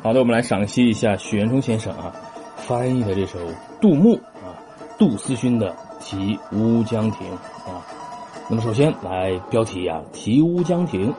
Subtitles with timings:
[0.00, 2.12] 好的，我们来赏析一下许渊冲先生啊
[2.56, 3.38] 翻译的这首
[3.80, 4.54] 杜牧啊
[4.96, 5.70] 杜思勋的
[6.00, 7.26] 《题乌江亭》
[7.68, 7.84] 啊。
[8.48, 11.10] 那么首先来标题啊，《题乌江亭》，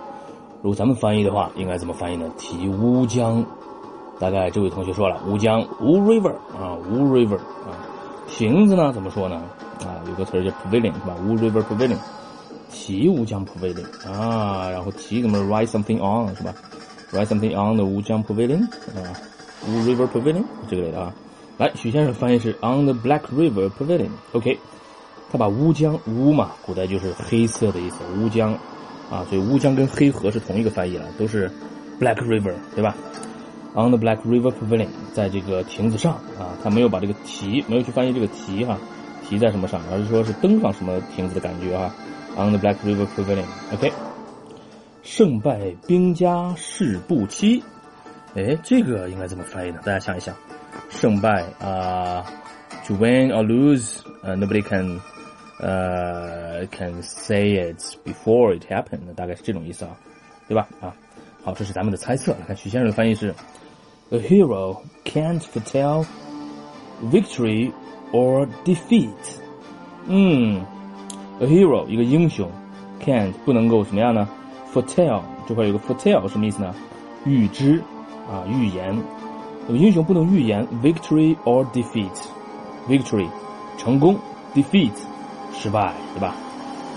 [0.62, 2.28] 如果咱们翻译的话，应该怎么翻译呢？
[2.38, 3.46] 题乌江，
[4.18, 7.76] 大概这位同学说了，乌江乌 river 啊，乌 river 啊，
[8.28, 9.42] 亭子呢怎么说呢？
[9.82, 11.16] 啊，有个词叫 pavilion 是吧？
[11.28, 11.98] 乌 river pavilion，
[12.72, 16.54] 题乌江 pavilion 啊，然后题怎么 write something on 是吧
[17.12, 18.64] ？Write something on the Wujiang Pavilion
[18.96, 19.14] 啊
[19.68, 21.14] ，Wu River Pavilion 这个类的啊。
[21.58, 24.12] 来，许先生翻译是 On the Black River Pavilion。
[24.32, 24.58] OK，
[25.32, 28.54] 他把乌江乌嘛，古代就是黑色的意思，乌江
[29.12, 31.52] 啊，所以乌江跟黑河是同一个翻译了，都是
[32.00, 32.96] Black River 对吧
[33.74, 38.78] ？On the Black River Pavilion，在这个亭子上啊，他没有把这个题没有去翻译这个题哈，
[39.28, 41.94] 题在什么上，而是说是登上什么亭子的感觉啊。
[42.38, 43.92] On the Black River Pavilion，OK。
[45.02, 47.64] 胜败兵家事不期，
[48.36, 49.80] 哎，这个应该怎么翻译呢？
[49.86, 50.36] 大家想一想，
[50.90, 52.26] 胜败啊
[52.86, 55.00] ，to win or lose，呃，nobody can，
[55.60, 59.92] 呃，can say it before it happened，大概是这种意思啊，
[60.48, 60.68] 对吧？
[60.82, 60.94] 啊，
[61.44, 62.36] 好，这是咱们的猜测。
[62.46, 63.34] 看许先生的翻译是
[64.12, 66.06] ：A hero can't foretell
[67.12, 67.72] victory
[68.12, 69.10] or defeat。
[70.08, 70.66] 嗯
[71.40, 72.52] ，a hero 一个英雄
[73.04, 74.28] ，can't 不能够怎么样呢
[74.74, 76.74] ？Foretell 这块有个 foretell 什么意思呢？
[77.26, 77.82] 预知
[78.30, 78.98] 啊，预言。
[79.70, 82.10] 英雄不能预言 victory or defeat。
[82.88, 83.30] victory
[83.78, 84.18] 成功
[84.56, 84.92] ，defeat
[85.54, 86.36] 失败，对吧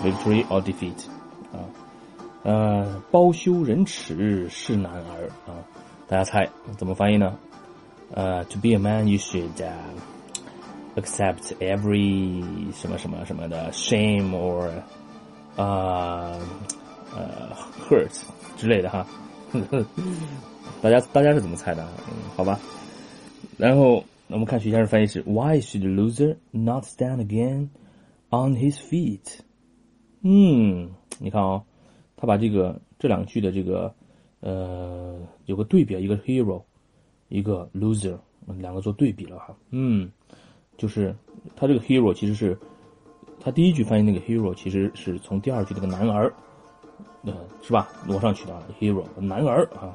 [0.03, 1.07] ？victory or defeat
[1.53, 1.61] 啊，
[2.45, 5.53] 呃，包羞忍耻是男儿啊，
[6.09, 7.37] 大家猜怎么翻译呢？
[8.15, 9.51] 呃，to be a man you should
[10.97, 14.71] accept every 什么什么什么的 shame or
[15.57, 16.33] 啊。
[17.15, 17.55] 呃
[17.89, 18.23] ，hurt
[18.57, 19.07] 之类的哈，
[20.81, 21.87] 大家大家是怎么猜的？
[22.37, 22.59] 好吧。
[23.59, 27.69] 然后我们看徐先生翻译是：Why should loser not stand again
[28.31, 29.41] on his feet？
[30.23, 31.63] 嗯，你看啊，
[32.17, 33.93] 他把这个这两句的这个
[34.41, 36.63] 呃有个对比，一个 hero，
[37.29, 38.17] 一个 loser，
[38.59, 39.55] 两个做对比了哈。
[39.71, 40.11] 嗯，
[40.79, 41.15] 就是
[41.55, 42.59] 他这个 hero 其实是
[43.39, 46.33] 他第一句翻译那个 hero 其实是从第二句那个男儿。
[47.25, 47.33] 呃，
[47.63, 47.89] 是吧？
[48.07, 49.95] 挪上取的 hero 男儿啊，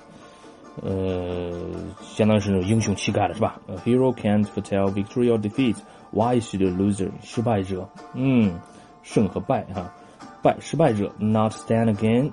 [0.81, 1.53] 呃，
[2.01, 5.75] 相当于是英雄气概了，是吧？A hero can't foretell victory or defeat.
[6.11, 7.87] Why should a loser 失败者？
[8.13, 8.59] 嗯，
[9.03, 9.93] 胜和败哈，
[10.41, 12.31] 败失败者 not stand again，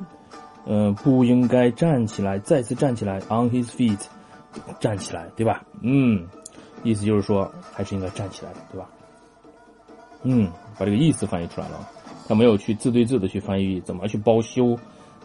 [0.65, 3.99] 嗯，不应该站起来，再次站起来 on his feet，
[4.79, 5.65] 站起来，对吧？
[5.83, 6.29] 嗯，
[6.85, 8.89] 意思就是说还是应该站起来的，对吧？
[10.23, 11.89] 嗯，把这个意思翻译出来了。
[12.27, 14.79] 他没有去字对字的去翻译，怎么去包羞，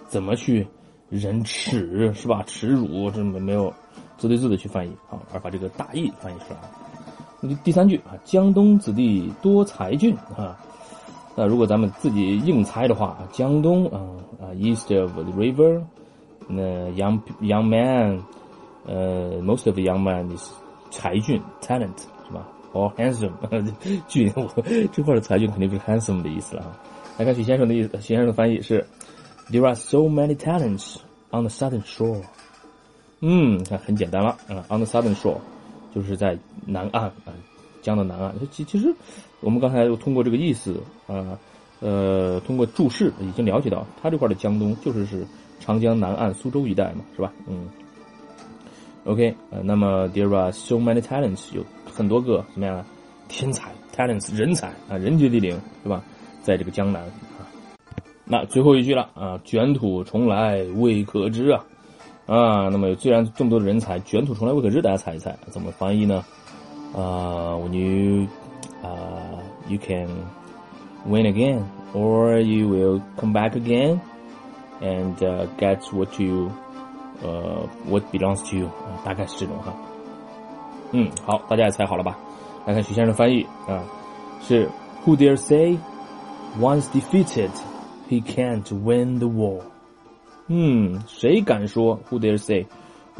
[0.08, 0.68] 怎么去
[1.10, 2.44] 忍耻，是吧？
[2.46, 3.74] 耻辱，这没没有
[4.18, 7.58] 字对字的去翻译啊，而把这个大意翻译出来了。
[7.64, 10.58] 第三句啊，江东子弟多才俊啊。
[11.36, 14.02] 那如果咱们自己硬猜的话，江东啊
[14.42, 15.81] 啊，east of the river，
[16.48, 18.22] 那 young young man，
[18.86, 20.52] 呃，most of the young man is
[20.92, 21.96] 才俊 talent
[22.72, 23.31] 是吧？or handsome，
[24.07, 24.31] 俊，
[24.91, 26.78] 这块的才俊肯定不是 handsome 的意思了啊。
[27.18, 28.85] 来看许先生的意思，许先生的翻译是
[29.50, 30.97] ：There are so many talents
[31.31, 32.22] on the southern shore。
[33.22, 35.38] 嗯，看很简单了啊，on the southern shore
[35.94, 37.34] 就是在南岸啊，
[37.81, 38.34] 江的南岸。
[38.52, 38.94] 其其实
[39.41, 41.38] 我们刚才又通过这个意思啊，
[41.81, 45.25] 呃，通过注释已经了解到，他这块的江东就是是
[45.59, 47.34] 长江南岸苏州一带嘛，是吧？
[47.47, 47.68] 嗯。
[49.06, 51.66] OK，呃，那么 There are so many talents，有
[52.00, 52.86] 很多个怎么样啊？
[53.28, 56.02] 天才 talents 人才啊，人杰地灵，对吧？
[56.42, 57.04] 在这个江南
[57.38, 57.44] 啊，
[58.24, 61.66] 那最后一句了啊，卷土重来未可知啊
[62.26, 66.24] 啊，那么既然这么多的人才，卷土重来未可知，大家猜一猜怎么翻译呢？
[66.96, 68.28] 啊，When you
[68.81, 70.08] 啊，you can
[71.06, 74.00] win again or you will come back again
[74.80, 75.16] and
[75.58, 76.50] get what you
[77.22, 78.69] 呃 what belongs to you，
[79.04, 79.74] 大概是这种哈。
[80.91, 82.18] 嗯，好，大家也猜好了吧？
[82.65, 83.83] 来看徐先生翻译啊，
[84.41, 84.68] 是
[85.06, 87.51] Who dare say？Once defeated,
[88.09, 89.62] he can't win the war.
[90.47, 92.65] 嗯，谁敢说？Who dare say?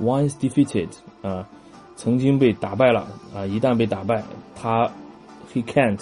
[0.01, 0.89] Once defeated
[1.21, 1.48] 啊，
[1.95, 4.24] 曾经被打败了啊，一旦被打败，
[4.56, 4.89] 他
[5.54, 6.00] he can't，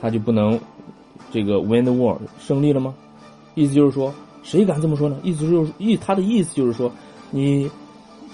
[0.00, 0.58] 他就不能
[1.30, 2.94] 这个 win the war 胜利了吗？
[3.54, 4.12] 意思就是说，
[4.42, 5.16] 谁敢这么说呢？
[5.22, 6.90] 意思就是意他的意思就是说，
[7.30, 7.70] 你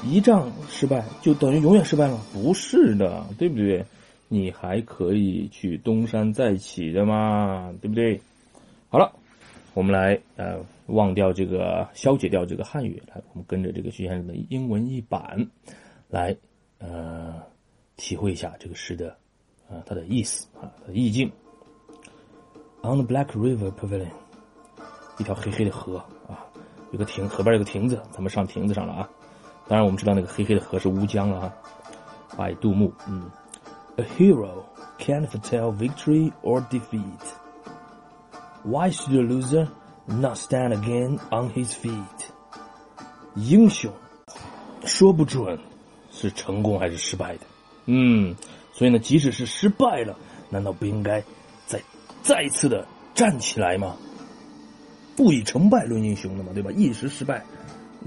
[0.05, 2.19] 一仗失败就等于永远失败了？
[2.33, 3.85] 不是的，对不对？
[4.29, 8.21] 你还可以去东山再起的嘛，对不对？
[8.89, 9.13] 好了，
[9.75, 15.49] 我们来呃忘掉这个消解掉这个汉语，来我们跟着这个徐先生的英文译版
[16.09, 16.37] 来
[16.79, 17.43] 呃
[17.97, 19.17] 体会一下这个诗的
[19.69, 21.31] 啊它的意思啊它的意境。
[22.83, 24.09] On the Black River Pavilion，
[25.19, 26.47] 一条黑黑的河啊，
[26.93, 29.11] 有个亭，河边有个亭子，咱们上亭子上了啊。
[29.71, 31.53] 当然我们知道那个黑黑的河是乌江啊。
[32.37, 33.31] by 杜牧，嗯
[33.97, 34.65] ，A hero
[34.99, 37.03] can't foretell victory or defeat.
[38.65, 39.69] Why should a loser
[40.07, 42.31] not stand again on his feet?
[43.35, 43.93] 英雄
[44.85, 45.59] 说不准
[46.11, 47.47] 是成功还是失败的，
[47.87, 48.35] 嗯，
[48.73, 50.17] 所以呢，即使是失败了，
[50.49, 51.23] 难道不应该
[51.67, 51.81] 再
[52.23, 53.97] 再次的站起来吗？
[55.17, 56.71] 不以成败论英雄的嘛，对吧？
[56.73, 57.45] 一时失败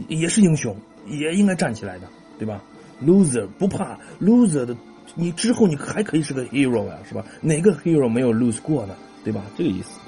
[0.08, 2.08] 也是英雄，也应该站起来的，
[2.38, 2.64] 对吧
[3.04, 4.76] ？loser 不怕 loser 的，
[5.16, 7.26] 你之后你还可以是个 hero 呀，是吧？
[7.42, 8.96] 哪个 hero 没有 lose 过呢？
[9.24, 9.42] 对吧？
[9.58, 10.00] 这个意思。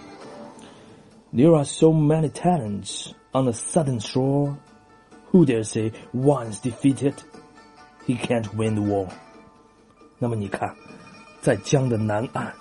[1.34, 4.56] There are so many talents on the southern shore.
[5.32, 7.14] Who dare say once defeated,
[8.06, 9.08] he can't win the war?
[10.18, 10.74] 那么你看，
[11.42, 12.54] 在江的南岸，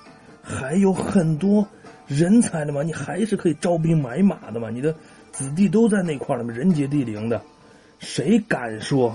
[0.42, 1.68] 还有很多
[2.08, 4.92] 人才的嘛，你还是可以招兵买马的嘛，你的
[5.30, 7.40] 子弟都在那块儿了嘛，人杰地灵的，
[8.04, 9.12] 谁敢说？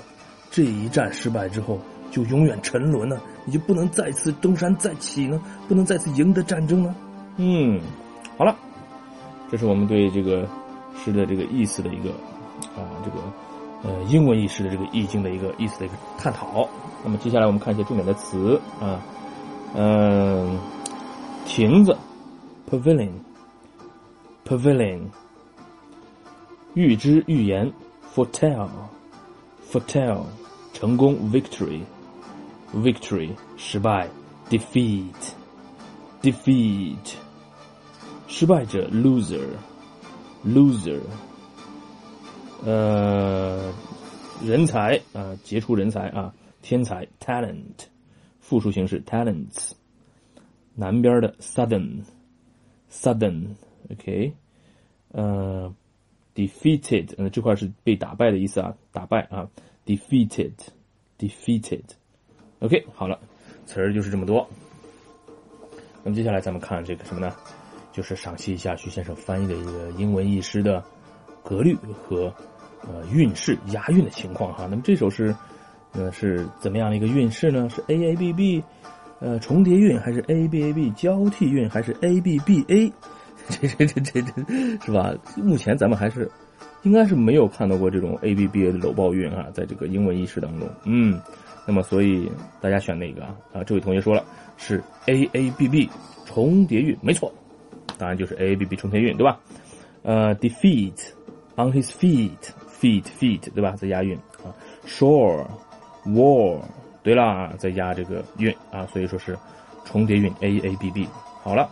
[0.51, 3.21] 这一战失败之后，就永远沉沦呢？
[3.45, 5.39] 你就不能再次东山再起呢？
[5.67, 6.95] 不能再次赢得战争呢？
[7.37, 7.79] 嗯，
[8.35, 8.55] 好了，
[9.51, 10.49] 这是我们对这个
[10.97, 12.09] 诗的这个意思的一个
[12.75, 13.17] 啊，这个
[13.83, 16.67] 呃英文意识的这个意境的一个意思的一个探讨。
[17.03, 18.99] 那么接下来我们看一些重点的词啊，
[19.75, 20.57] 嗯，
[21.45, 21.95] 亭子
[22.69, 25.01] ，pavilion，pavilion，
[26.73, 27.71] 预知预言
[28.14, 30.26] ，foretell，foretell。
[30.74, 34.08] 成功 victory，victory 失败
[34.50, 37.14] defeat，defeat
[38.26, 41.00] 失败者 loser，loser
[42.64, 43.72] 呃
[44.42, 47.84] 人才啊杰出人才啊天才 talent
[48.40, 49.70] 复数形式 talents
[50.74, 52.02] 南边的 southern
[52.90, 53.54] southern
[53.92, 54.34] OK
[55.12, 55.72] 呃
[56.39, 59.49] defeated 呃这块是被打败的意思啊打败啊。
[59.85, 60.53] defeated,
[61.17, 61.83] defeated.
[62.59, 63.19] OK，好了，
[63.65, 64.47] 词儿就是这么多。
[66.03, 67.35] 那么接下来咱们看这个什么呢？
[67.91, 70.83] 就是赏析一下徐先生翻译的一个英文译诗的
[71.43, 72.31] 格律和
[72.83, 74.67] 呃韵式押韵的情况哈。
[74.69, 75.35] 那么这首诗
[75.93, 77.67] 呃是怎么样的一个韵式呢？
[77.69, 78.63] 是 A A B B
[79.19, 82.93] 呃重叠韵，还是 A B A B 交替韵，还是 A B B A？
[83.49, 85.13] 这这这这这是吧？
[85.37, 86.29] 目前咱们还是。
[86.83, 91.19] 应该是没有看到过这种 A B B A 的搂抱韵啊，在这个英文意识当中，嗯，
[91.67, 92.31] 那么所以
[92.61, 93.35] 大家选哪个啊？
[93.51, 94.23] 啊，这位同学说了
[94.55, 95.89] 是 A A B B
[96.25, 97.29] 重叠韵，没错，
[97.97, 99.37] 当然就是 A A B B 重叠韵，对吧？
[100.03, 100.93] 呃，defeat
[101.57, 103.71] on his feet，feet feet，对吧？
[103.71, 104.55] 再押韵啊
[104.87, 105.45] ，shore
[106.05, 106.61] war，
[107.03, 109.37] 对啦，再押这个韵啊，所以说是
[109.83, 111.05] 重叠韵 A A B B。
[111.43, 111.69] 好了，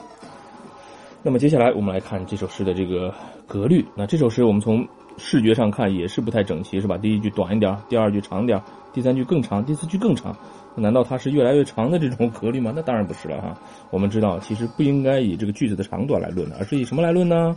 [1.27, 3.13] 那么接下来我们来看这首诗的这个
[3.45, 3.85] 格律。
[3.97, 4.87] 那这首诗我们从
[5.17, 6.97] 视觉上看也是不太整齐，是吧？
[6.97, 8.57] 第一句短一点，第二句长点，
[8.93, 10.33] 第三句更长，第四句更长。
[10.73, 12.71] 难道它是越来越长的这种格律吗？
[12.73, 13.59] 那当然不是了哈。
[13.91, 17.53] 我们知道，其实不应该以这个句子的长短来论的，而是以什么来论呢？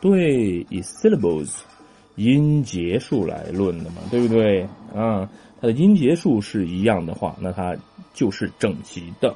[0.00, 1.60] 对，以 syllables
[2.16, 4.62] 音节数来论的嘛，对不对？
[4.92, 5.30] 啊，
[5.60, 7.72] 它的音节数是一样的话，那它
[8.12, 9.32] 就是整齐的。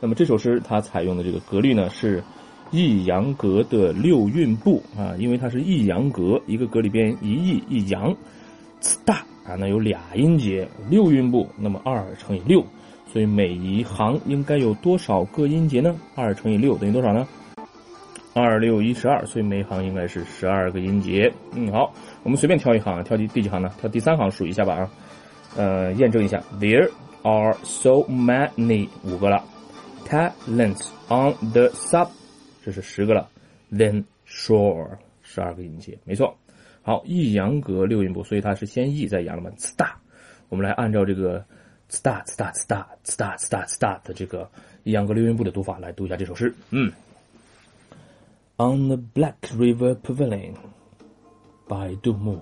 [0.00, 2.22] 那么这首诗它采用的这个格律呢是。
[2.70, 8.14] 一阳格的六韵部啊，因为它是抑扬格，一个格里边一抑一阳，
[8.80, 12.64] 次大啊，那有俩音节，六韵部，那么二乘以六，
[13.12, 15.96] 所以每一行应该有多少个音节呢？
[16.14, 17.26] 二乘以六等于多少呢？
[18.32, 21.32] 二六一十二，所以每一行应该是十二个音节。
[21.52, 23.68] 嗯，好，我们随便挑一行，挑第第几行呢？
[23.80, 24.90] 挑第三行数一下吧啊，
[25.56, 26.88] 呃，验证一下，There
[27.22, 29.42] are so many 五个了
[30.08, 32.06] ，talents on the sub。
[32.70, 33.28] 这是十个了
[33.72, 36.32] ，then shore 十二个音节，没错。
[36.82, 39.50] 好，抑扬格六音部，所以它是先抑再扬的嘛。
[39.58, 39.98] 呲大，
[40.48, 41.44] 我们来按照这个
[41.90, 44.48] 呲大呲大呲大呲大呲大呲大的这个
[44.84, 46.54] 抑扬格六音部的读法来读一下这首诗。
[46.70, 46.92] 嗯
[48.58, 50.54] ，On the Black River Pavilion
[51.66, 52.40] by 杜牧。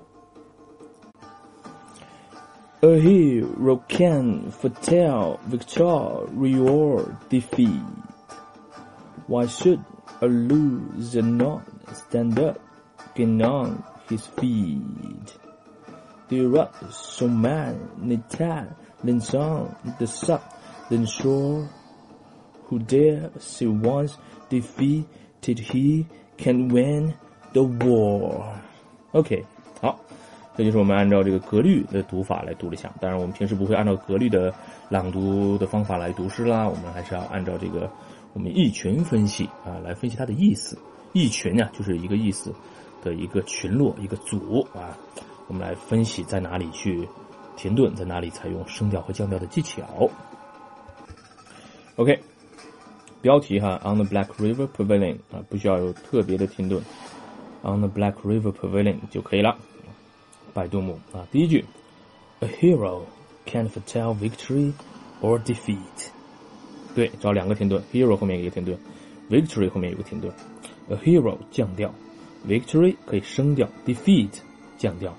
[2.82, 7.80] A hero can foretell victory or defeat.
[9.27, 9.79] Why should
[10.21, 11.61] a loser not
[11.93, 12.59] stand up,
[13.15, 15.37] get on his feet.
[16.29, 21.67] There are so many talents on the southern shore
[22.65, 24.17] who dare say once
[24.49, 26.05] defeated he
[26.37, 27.13] can win
[27.53, 28.55] the war.
[29.11, 29.45] OK，
[29.81, 29.99] 好，
[30.57, 32.91] 这就是我们按照这个格律的读法来读了一下。
[32.99, 34.53] 当然，我们平时不会按照格律的
[34.89, 37.89] 朗读的方法来读诗啦，我们还是要按照这个
[38.38, 40.78] 我们一群分析啊来分析它的意思。
[41.12, 42.54] 一群呢，就是一个意思
[43.02, 44.96] 的一个群落、一个组啊，
[45.48, 47.08] 我们来分析在哪里去
[47.56, 50.08] 停顿，在哪里采用升调和降调的技巧。
[51.96, 52.16] OK，
[53.20, 56.80] 标题哈，On the Black River Pavilion 啊，不需要有特别的停顿
[57.62, 59.58] ，On the Black River Pavilion 就可以了。
[60.54, 61.64] 拜杜牧啊，第一句
[62.38, 63.00] ，A hero
[63.46, 64.72] can foretell victory
[65.22, 66.12] or defeat。
[66.97, 68.77] 对，找两个停顿，hero 后面一个停顿，
[69.29, 70.31] victory 后面有个停顿。
[70.89, 71.93] A hero 降调，
[72.47, 74.29] victory 可以升调，defeat
[74.77, 75.15] 降调。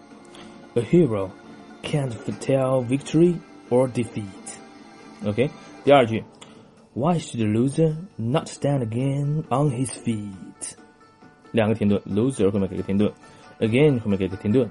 [0.75, 1.31] A hero
[1.83, 3.37] can't foretell victory
[3.71, 5.51] or defeat。OK，
[5.85, 6.23] 第二句，
[6.93, 10.75] Why should the loser not stand again on his feet？
[11.53, 13.13] 两个停顿，loser 后面给个停顿，
[13.61, 14.71] again 后面给个停顿。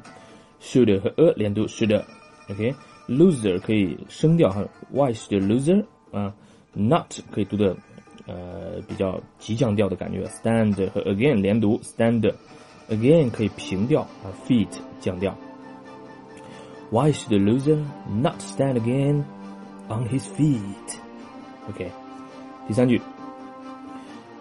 [0.62, 6.34] should 和 a 连读，should，OK，loser 可以升调哈，Why should loser 啊
[6.74, 7.76] ，not 可以读的
[8.28, 15.36] 呃比较急降调的感觉，stand 和 again 连读，stand，again 可以平调啊，feet 降调。
[16.90, 19.24] Why should the loser not stand again
[19.90, 21.92] on his feet？OK，
[22.68, 23.02] 第三句，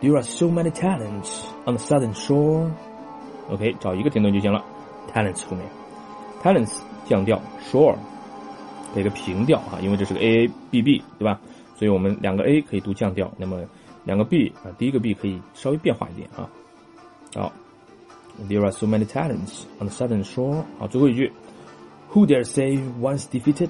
[0.00, 4.64] There are so many talents on the southern shore。OK，找一个停顿就行了，
[5.12, 5.66] talents 后面。
[6.42, 7.96] Talents 降调，Shore
[8.94, 11.40] 给个平调啊，因为这是个 A A B B 对吧？
[11.77, 13.63] 所以我们两个 A 可以读降调，那么
[14.03, 16.49] 两个 B 啊，第一个 B 可以稍微变化一点啊。
[17.35, 17.53] 好
[18.49, 20.63] ，There are so many talents on the southern shore。
[20.79, 21.31] 好，最后一句
[22.11, 23.69] ，Who dare say once defeated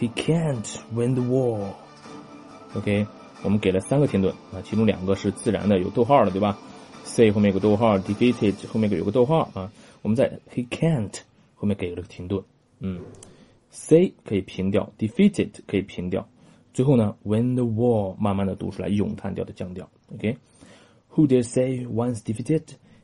[0.00, 3.06] he can't win the war？OK，
[3.42, 6.56] 我们给了三个停顿啊，其中两个是自然的，有逗号的对吧
[7.04, 9.70] ？Say 后面有个逗号，defeated 后面有个逗号啊。
[10.02, 11.20] 我们在 he can't。
[11.56, 12.42] 后面给了个停顿，
[12.78, 13.02] 嗯
[13.68, 16.26] ，C 可以平调，defeated 可以平调，
[16.72, 22.62] 最后呢，win the war 慢慢的读出来咏叹调的降调，OK，Who dare say once defeated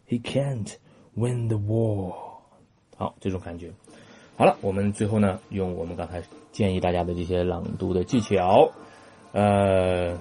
[0.08, 0.72] he can't
[1.14, 2.14] win the war？
[2.96, 3.72] 好，这种感觉。
[4.36, 8.70] 好了，我们最后呢，用我们刚才建议大家的这些朗读的技巧，
[9.32, 10.18] 呃，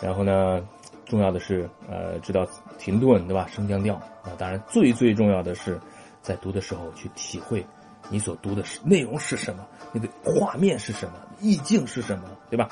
[0.00, 0.66] 然后呢，
[1.04, 2.46] 重要的是呃，知道
[2.78, 3.46] 停顿对吧？
[3.48, 5.80] 升降调啊，当然最最重要的是。
[6.24, 7.62] 在读的时候去体会，
[8.09, 12.69] 你所读的是内容是什么，那个画面是什么，意境是什么，对吧？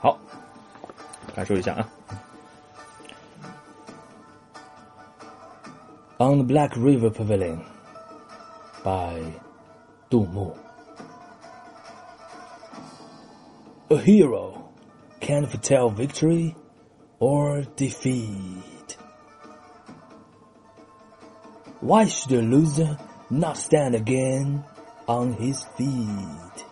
[0.00, 0.18] 好，
[1.34, 1.88] 感受一下啊。
[6.18, 7.60] On the Black River Pavilion
[8.84, 9.22] by
[10.10, 10.54] 杜牧。
[13.88, 14.70] A hero
[15.20, 16.54] can foretell victory
[17.18, 18.96] or defeat.
[21.80, 22.98] Why should a loser
[23.30, 24.64] not stand again
[25.06, 26.64] on his feet?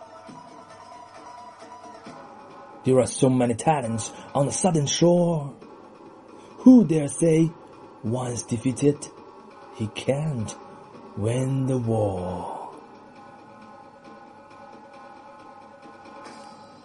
[2.83, 5.53] There are so many talents on the southern shore.
[6.59, 7.49] Who dare say,
[8.03, 8.97] once defeated,
[9.75, 10.53] he can't
[11.17, 12.57] win the war?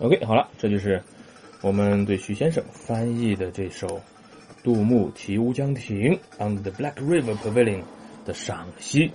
[0.00, 1.02] OK，好了，这就是
[1.62, 4.00] 我们对徐先生翻译的这首
[4.62, 7.82] 杜牧《题乌江亭》（On the Black River Pavilion）。
[8.24, 9.12] 的赏析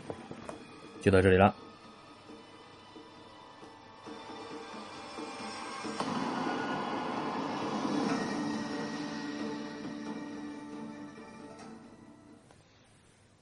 [1.05, 1.55] 就到这里了。